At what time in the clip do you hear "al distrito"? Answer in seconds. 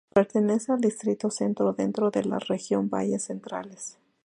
0.71-1.29